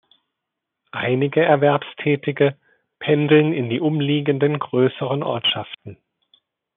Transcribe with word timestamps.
Einige 0.93 1.41
Erwerbstätige 1.45 2.57
pendeln 2.97 3.53
in 3.53 3.69
die 3.69 3.79
umliegenden 3.79 4.57
größeren 4.57 5.21
Ortschaften. 5.21 5.99